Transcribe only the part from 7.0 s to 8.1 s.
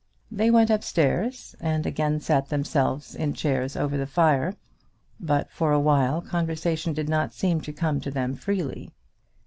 not seem to come to